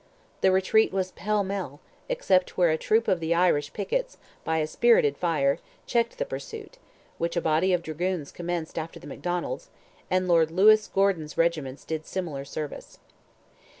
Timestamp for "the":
0.41-0.51, 3.19-3.35, 6.17-6.25, 8.99-9.05